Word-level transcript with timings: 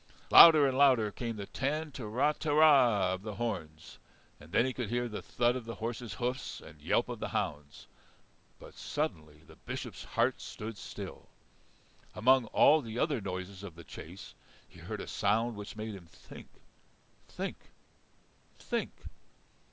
Louder 0.31 0.67
and 0.67 0.75
louder 0.79 1.11
came 1.11 1.35
the 1.35 1.45
tantaratara! 1.45 3.13
of 3.13 3.21
the 3.21 3.35
horns, 3.35 3.99
and 4.39 4.51
then 4.51 4.65
he 4.65 4.73
could 4.73 4.89
hear 4.89 5.07
the 5.07 5.21
thud 5.21 5.55
of 5.55 5.65
the 5.65 5.75
horses' 5.75 6.15
hoofs 6.15 6.59
and 6.59 6.79
the 6.79 6.85
yelp 6.85 7.07
of 7.07 7.19
the 7.19 7.27
hounds. 7.29 7.85
But 8.59 8.73
suddenly 8.75 9.43
the 9.45 9.57
Bishop's 9.57 10.03
heart 10.05 10.41
stood 10.41 10.79
still. 10.79 11.29
Among 12.15 12.45
all 12.45 12.81
the 12.81 12.97
other 12.97 13.21
noises 13.21 13.61
of 13.61 13.75
the 13.75 13.83
chase 13.83 14.33
he 14.67 14.79
heard 14.79 15.01
a 15.01 15.07
sound 15.07 15.55
which 15.55 15.75
made 15.77 15.93
him 15.93 16.07
think 16.07 16.47
think 17.27 17.57
think. 18.57 18.89